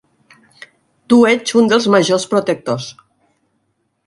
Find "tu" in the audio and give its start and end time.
1.13-1.19